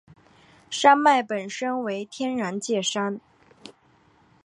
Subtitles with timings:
[0.71, 3.21] 山脉本身为天然界山。